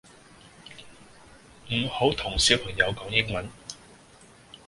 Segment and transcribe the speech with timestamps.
[1.71, 3.47] 唔好同小朋友講英文